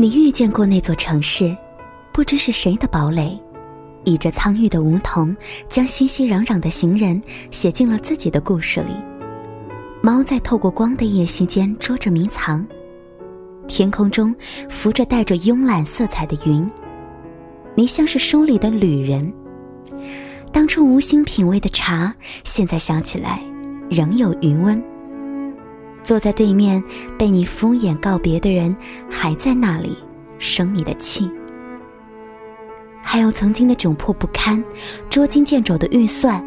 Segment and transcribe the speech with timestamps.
[0.00, 1.54] 你遇见过那座城市，
[2.10, 3.38] 不知是谁的堡垒，
[4.04, 5.36] 倚着苍郁的梧桐，
[5.68, 7.20] 将熙熙攘攘的行人
[7.50, 8.94] 写进了自己的故事里。
[10.00, 12.66] 猫在透过光的夜隙间捉着迷藏，
[13.68, 14.34] 天空中
[14.70, 16.66] 浮着带着慵懒色彩的云。
[17.74, 19.30] 你像是书里的旅人，
[20.50, 23.38] 当初无心品味的茶，现在想起来
[23.90, 24.82] 仍有余温。
[26.02, 26.82] 坐在对面
[27.18, 28.74] 被你敷衍告别的人，
[29.10, 29.96] 还在那里
[30.38, 31.30] 生你的气。
[33.02, 34.62] 还有曾经的窘迫不堪、
[35.08, 36.42] 捉襟见肘的预算、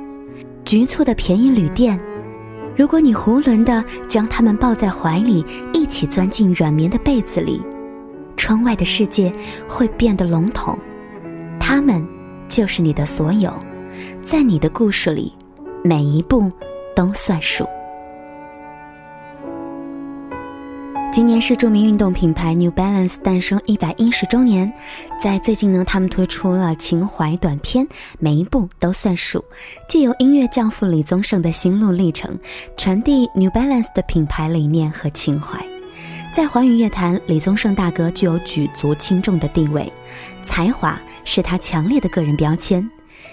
[0.63, 1.99] 局促的便宜旅店。
[2.75, 7.61] 如果你囫囵的将他们抱在怀里，一起钻进软绵的被子里，
[8.35, 9.31] 窗外的世界
[9.67, 10.77] 会变得笼统。
[11.59, 12.05] 他们
[12.47, 13.53] 就是你的所有，
[14.23, 15.33] 在你的故事里，
[15.83, 16.52] 每一步
[16.95, 17.67] 都算数。
[21.14, 24.73] 今年是著名运动品牌 New Balance 诞生一百一十周年，
[25.22, 29.45] 在最近呢，他们推出了情怀短片，每一步都算数，
[29.88, 32.36] 借由音乐教父李宗盛的心路历程，
[32.75, 35.64] 传递 New Balance 的品牌理念和情怀。
[36.34, 39.94] 在华语乐坛，李宗盛大哥具有举足轻重的地位，
[40.41, 42.84] 才华是他强烈的个人标签。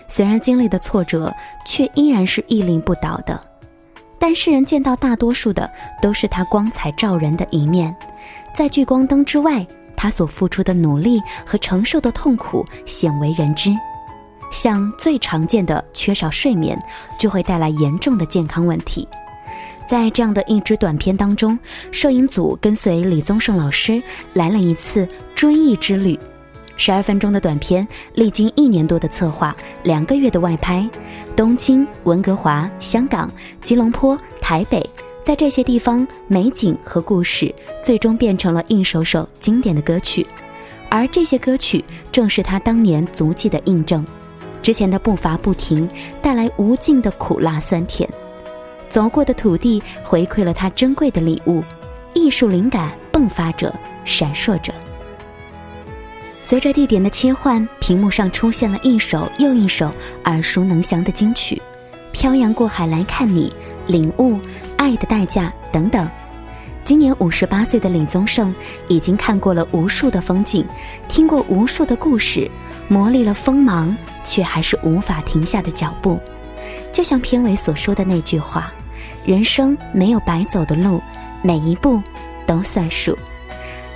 [0.06, 3.40] 虽然经历的挫折，却依然是屹立不倒的。
[4.20, 5.68] 但世人见到大多数的
[6.00, 7.96] 都是他光彩照人的一面，
[8.54, 13.70] 在聚光灯之外，他所付出的努力和承受的痛苦鲜为人知。
[14.52, 16.78] 像最常见的缺少睡眠，
[17.18, 19.08] 就会带来严重的健康问题。
[19.86, 21.58] 在这样的一支短片当中，
[21.90, 24.02] 摄影组跟随李宗盛老师
[24.34, 26.18] 来了一次追忆之旅。
[26.80, 30.88] 十二分钟的短片，历经一年多的策划，两个月的外拍，
[31.36, 34.82] 东京、温哥华、香港、吉隆坡、台北，
[35.22, 40.26] 在这些地方，美景和故事最终变成了一首首经典的歌曲，
[40.88, 44.02] 而这些歌曲正是他当年足迹的印证。
[44.62, 45.86] 之前的步伐不停，
[46.22, 48.08] 带来无尽的苦辣酸甜，
[48.88, 51.62] 走过的土地回馈了他珍贵的礼物，
[52.14, 53.70] 艺术灵感迸发着，
[54.06, 54.72] 闪烁着。
[56.42, 59.92] 随着地点的切换，屏幕上出现了一首又一首
[60.24, 61.54] 耳熟能详的金曲，
[62.12, 63.48] 《漂洋过海来看你》
[63.92, 64.34] 《领悟》
[64.76, 66.08] 《爱的代价》等等。
[66.82, 68.52] 今年五十八岁的李宗盛
[68.88, 70.66] 已经看过了无数的风景，
[71.08, 72.50] 听过无数的故事，
[72.88, 76.18] 磨砺了锋芒，却还是无法停下的脚步。
[76.90, 78.72] 就像片尾所说的那句话
[79.24, 81.00] ：“人生没有白走的路，
[81.42, 82.02] 每一步
[82.44, 83.16] 都算数。”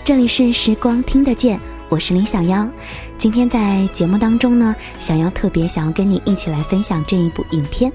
[0.04, 1.58] 这里是时光听得见。
[1.94, 2.68] 我是林小妖，
[3.16, 7.92] 今天在节目当中呢，小妖特别想要跟你一起来分享这一部影片，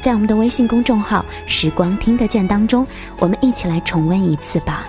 [0.00, 2.86] 在我们的微信公众号“时光听得见”当中，
[3.18, 4.86] 我们一起来重温一次吧。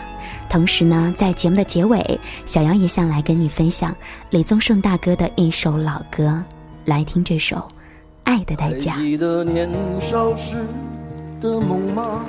[0.49, 3.94] 同时呢，在节目的结尾，小妖也想来跟你分享
[4.29, 6.41] 李宗盛大哥的一首老歌，
[6.85, 7.57] 来听这首
[8.23, 8.94] 《爱的代价》。
[8.99, 10.55] 记得年少时
[11.41, 12.23] 的梦吗？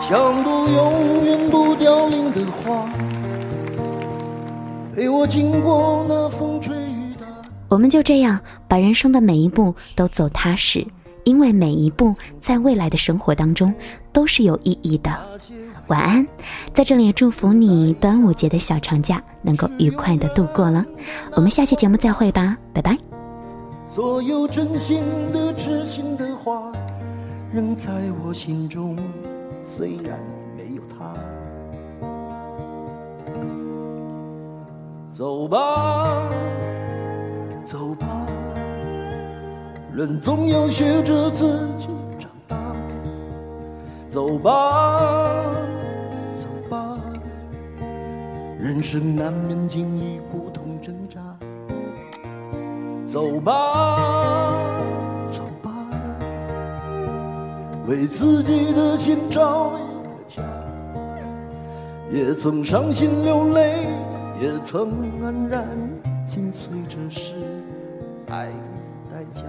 [0.00, 2.88] 像朵永远不凋零的花。
[4.94, 7.26] 陪我经过那风吹雨打。
[7.68, 8.38] 我们就这样
[8.68, 10.86] 把人生的每一步都走踏实，
[11.24, 13.74] 因为每一步在未来的生活当中
[14.12, 15.10] 都是有意义的。
[15.88, 16.26] 晚安，
[16.72, 20.84] 在这里也祝福你端午节的小长假能够愉快的度过了。
[21.32, 22.96] 我们下期节目再会吧，拜拜。
[23.88, 26.70] 所有真心的、痴心的话，
[27.52, 27.90] 仍在
[28.24, 28.96] 我心中，
[29.62, 30.43] 虽然。
[35.16, 36.28] 走吧，
[37.64, 38.26] 走吧，
[39.92, 41.86] 人总要学着自己
[42.18, 42.56] 长大。
[44.08, 45.40] 走吧，
[46.34, 46.98] 走吧，
[48.58, 51.20] 人生难免经历苦痛挣扎。
[53.04, 54.66] 走吧，
[55.28, 55.70] 走吧，
[57.86, 60.42] 为自己的心找一个家。
[62.10, 63.86] 也曾伤心流泪。
[64.40, 64.90] 也曾
[65.20, 65.66] 黯然
[66.26, 67.32] 心碎，这是
[68.28, 68.52] 爱的
[69.10, 69.44] 代价。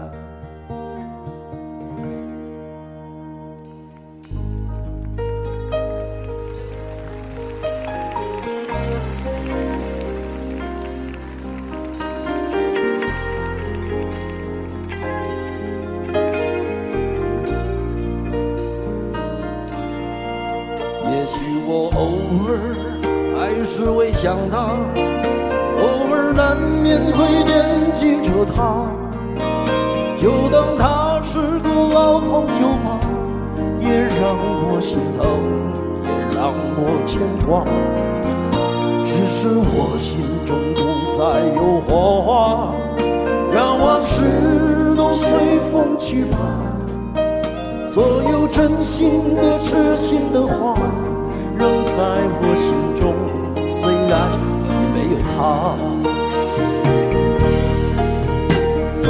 [21.07, 21.99] 也许我偶
[22.47, 23.04] 尔。
[23.45, 28.89] 还是会想他偶尔难免会惦记着他
[30.17, 32.99] 就当他是个老朋友吧
[33.79, 34.35] 也让
[34.67, 35.29] 我心疼
[36.01, 37.63] 也让我牵挂
[39.03, 42.73] 只是我心中不再有火花
[43.53, 44.23] 让往事
[44.97, 45.29] 都随
[45.71, 46.37] 风去吧
[47.85, 50.73] 所有真心的痴心的话
[51.59, 51.93] 仍在
[52.41, 53.24] 我心中
[54.05, 54.19] 依然
[54.93, 55.75] 没有他。
[59.01, 59.07] 走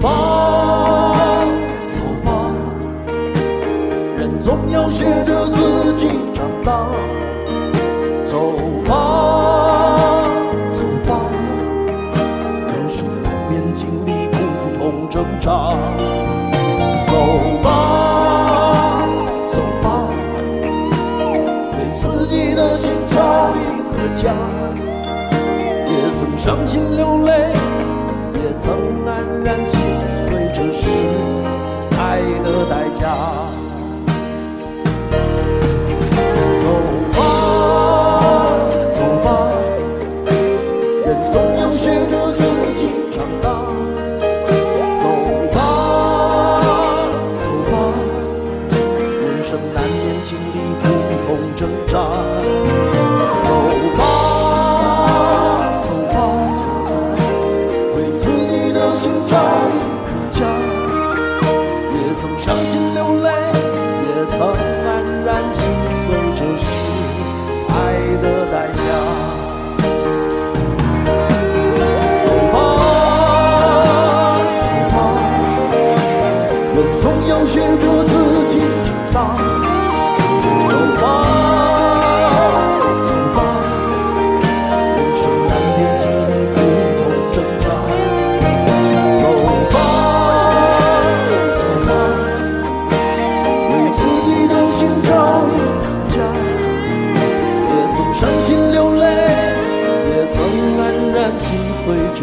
[0.00, 1.44] 吧，
[1.86, 2.28] 走吧，
[4.16, 6.88] 人总要学着自己长大。
[59.38, 60.40] 一个家
[61.94, 62.87] 也曾伤心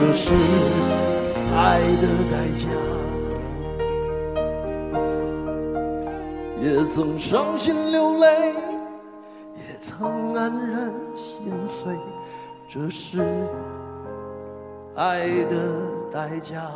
[0.05, 0.35] 这是
[1.55, 2.69] 爱的代价。
[6.61, 8.53] 也曾伤心流泪
[9.55, 11.95] 也曾黯然心碎
[12.67, 13.19] 这是
[14.95, 15.81] 爱的
[16.13, 16.69] 代价。